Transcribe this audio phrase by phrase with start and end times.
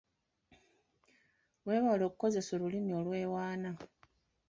[1.65, 3.71] Weewale okukozesa olulimi lwewaana.